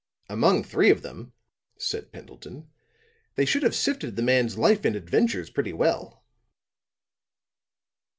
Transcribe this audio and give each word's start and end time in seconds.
"Among 0.29 0.63
three 0.63 0.89
of 0.89 1.03
them," 1.03 1.33
said 1.77 2.11
Pendleton, 2.11 2.71
"they 3.35 3.45
should 3.45 3.61
have 3.61 3.75
sifted 3.75 4.15
the 4.15 4.23
man's 4.23 4.57
life 4.57 4.83
and 4.83 4.95
adventures 4.95 5.51
pretty 5.51 5.73
well." 5.73 6.23